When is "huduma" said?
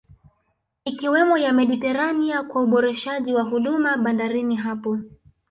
3.43-3.97